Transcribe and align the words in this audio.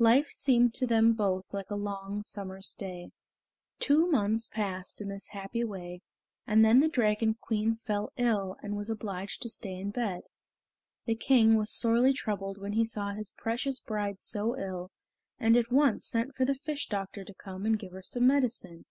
Life 0.00 0.28
seemed 0.30 0.74
to 0.74 0.88
them 0.88 1.12
both 1.12 1.44
like 1.52 1.70
a 1.70 1.76
long 1.76 2.24
summer's 2.24 2.74
day. 2.74 3.12
Two 3.78 4.10
months 4.10 4.48
passed 4.48 5.00
in 5.00 5.08
this 5.08 5.28
happy 5.28 5.62
way, 5.62 6.00
and 6.48 6.64
then 6.64 6.80
the 6.80 6.88
Dragon 6.88 7.34
Queen 7.40 7.76
fell 7.76 8.10
ill 8.16 8.56
and 8.60 8.76
was 8.76 8.90
obliged 8.90 9.40
to 9.42 9.48
stay 9.48 9.78
in 9.78 9.92
bed. 9.92 10.22
The 11.06 11.14
King 11.14 11.54
was 11.56 11.70
sorely 11.72 12.12
troubled 12.12 12.60
when 12.60 12.72
he 12.72 12.84
saw 12.84 13.12
his 13.12 13.30
precious 13.30 13.78
bride 13.78 14.18
so 14.18 14.58
ill, 14.58 14.90
and 15.38 15.56
at 15.56 15.70
once 15.70 16.08
sent 16.08 16.34
for 16.34 16.44
the 16.44 16.56
fish 16.56 16.88
doctor 16.88 17.22
to 17.22 17.34
come 17.34 17.64
and 17.64 17.78
give 17.78 17.92
her 17.92 18.02
some 18.02 18.26
medicine. 18.26 18.84